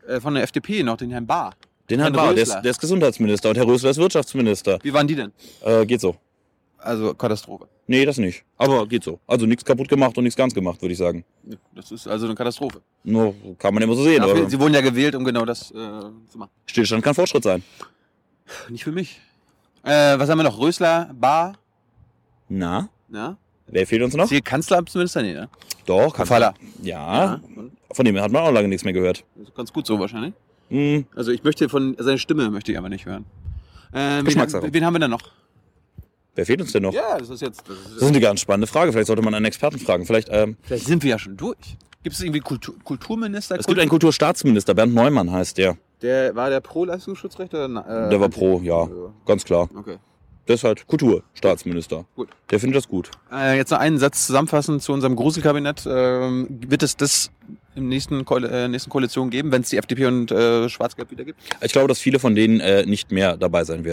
Äh, 0.06 0.20
von 0.20 0.34
der 0.34 0.42
FDP 0.42 0.82
noch, 0.82 0.96
den 0.98 1.10
Herrn 1.10 1.26
Bahr. 1.26 1.54
Den 1.90 2.00
Herrn 2.00 2.14
Herrn 2.14 2.26
Bahr, 2.26 2.34
der 2.34 2.42
ist, 2.42 2.52
der 2.52 2.70
ist 2.70 2.80
Gesundheitsminister 2.80 3.48
und 3.50 3.56
Herr 3.56 3.66
Rösler 3.66 3.90
ist 3.90 3.98
Wirtschaftsminister. 3.98 4.78
Wie 4.82 4.92
waren 4.92 5.06
die 5.06 5.14
denn? 5.16 5.32
Äh, 5.64 5.84
geht 5.86 6.00
so. 6.00 6.16
Also 6.78 7.14
Katastrophe. 7.14 7.66
Nee, 7.88 8.04
das 8.04 8.16
nicht. 8.18 8.44
Aber 8.58 8.86
geht 8.86 9.02
so. 9.04 9.18
Also 9.26 9.44
nichts 9.46 9.64
kaputt 9.64 9.88
gemacht 9.88 10.16
und 10.16 10.24
nichts 10.24 10.36
ganz 10.36 10.54
gemacht, 10.54 10.80
würde 10.80 10.92
ich 10.92 10.98
sagen. 10.98 11.24
Ja, 11.44 11.56
Das 11.74 11.90
ist 11.90 12.06
also 12.06 12.26
eine 12.26 12.34
Katastrophe. 12.34 12.80
Nur 13.04 13.34
kann 13.58 13.74
man 13.74 13.82
immer 13.82 13.94
so 13.94 14.04
sehen. 14.04 14.22
Dafür, 14.22 14.48
Sie 14.48 14.58
wurden 14.58 14.72
ja 14.74 14.80
gewählt, 14.80 15.14
um 15.16 15.24
genau 15.24 15.44
das 15.44 15.70
äh, 15.72 15.74
zu 15.74 16.38
machen. 16.38 16.50
Stillstand 16.66 17.02
kann 17.02 17.14
Fortschritt 17.14 17.42
sein. 17.42 17.62
Nicht 18.68 18.84
für 18.84 18.92
mich. 18.92 19.20
Äh, 19.82 20.18
was 20.18 20.28
haben 20.30 20.38
wir 20.38 20.44
noch? 20.44 20.58
Rösler, 20.58 21.10
Bahr, 21.18 21.54
Na, 22.48 22.88
ja? 23.12 23.36
wer 23.66 23.86
fehlt 23.86 24.02
uns 24.02 24.14
noch? 24.14 24.28
Hier 24.28 24.40
Kanzleramtsminister? 24.42 25.22
Nee, 25.22 25.34
ne? 25.34 25.48
Doch, 25.86 26.14
kann 26.14 26.26
Faller. 26.26 26.54
Ja, 26.82 27.40
und? 27.56 27.72
von 27.92 28.04
dem 28.04 28.16
hat 28.20 28.30
man 28.30 28.42
auch 28.44 28.52
lange 28.52 28.68
nichts 28.68 28.84
mehr 28.84 28.92
gehört. 28.92 29.24
Ist 29.42 29.54
ganz 29.56 29.72
gut 29.72 29.86
so 29.86 29.98
wahrscheinlich. 29.98 30.34
Hm, 30.68 31.04
Also 31.16 31.32
ich 31.32 31.42
möchte 31.42 31.68
von 31.68 31.96
seine 31.98 32.18
Stimme 32.18 32.48
möchte 32.50 32.70
ich 32.70 32.78
aber 32.78 32.88
nicht 32.88 33.06
hören. 33.06 33.24
Äh, 33.92 34.18
wen, 34.18 34.24
Geschmackssache. 34.26 34.72
wen 34.72 34.84
haben 34.86 34.94
wir 34.94 35.00
denn 35.00 35.10
noch? 35.10 35.32
Wer 36.34 36.46
fehlt 36.46 36.60
uns 36.60 36.72
denn 36.72 36.82
noch? 36.82 36.92
Ja, 36.92 37.18
das 37.18 37.30
ist 37.30 37.40
jetzt. 37.42 37.62
Das 37.68 37.76
Das 37.94 38.02
ist 38.02 38.08
eine 38.08 38.20
ganz 38.20 38.40
spannende 38.40 38.66
Frage. 38.66 38.92
Vielleicht 38.92 39.06
sollte 39.08 39.22
man 39.22 39.34
einen 39.34 39.46
Experten 39.46 39.78
fragen. 39.78 40.06
Vielleicht, 40.06 40.28
ähm, 40.30 40.56
vielleicht 40.62 40.86
sind 40.86 41.02
wir 41.02 41.10
ja 41.10 41.18
schon 41.18 41.36
durch. 41.36 41.56
Gibt 42.02 42.16
es 42.16 42.22
irgendwie 42.22 42.40
Kultur, 42.40 42.74
Kulturminister? 42.82 43.56
es 43.58 43.66
gibt 43.66 43.78
einen 43.78 43.88
Kulturstaatsminister, 43.90 44.74
Bernd 44.74 44.92
Neumann 44.94 45.30
heißt 45.30 45.56
der. 45.58 45.76
Der 46.02 46.34
war 46.34 46.50
der 46.50 46.60
pro 46.60 46.84
Leistungsschutzrecht 46.84 47.54
oder? 47.54 47.66
Äh, 47.66 48.10
Der 48.10 48.18
war 48.18 48.24
anti- 48.26 48.38
pro, 48.40 48.60
ja, 48.60 48.88
ganz 49.24 49.44
klar. 49.44 49.68
Okay. 49.76 49.98
Der 50.48 50.56
ist 50.56 50.64
halt 50.64 50.84
Kulturstaatsminister. 50.88 52.04
Gut. 52.16 52.28
Der 52.50 52.58
findet 52.58 52.76
das 52.78 52.88
gut. 52.88 53.10
Äh, 53.32 53.56
jetzt 53.56 53.70
noch 53.70 53.78
einen 53.78 53.98
Satz 53.98 54.26
zusammenfassend 54.26 54.82
zu 54.82 54.92
unserem 54.92 55.14
Gruselkabinett. 55.14 55.84
Ähm, 55.88 56.48
wird 56.66 56.82
es 56.82 56.96
das 56.96 57.30
im 57.76 57.88
nächsten, 57.88 58.24
Koal 58.24 58.44
äh, 58.44 58.66
nächsten 58.68 58.90
Koalition 58.90 59.30
geben, 59.30 59.52
wenn 59.52 59.62
es 59.62 59.70
die 59.70 59.76
FDP 59.76 60.06
und 60.06 60.32
äh, 60.32 60.68
Schwarz-Gelb 60.68 61.10
wieder 61.12 61.24
gibt? 61.24 61.40
Ich 61.60 61.72
glaube, 61.72 61.86
dass 61.88 62.00
viele 62.00 62.18
von 62.18 62.34
denen 62.34 62.58
äh, 62.60 62.84
nicht 62.84 63.12
mehr 63.12 63.36
dabei 63.36 63.62
sein 63.64 63.84
werden. 63.84 63.90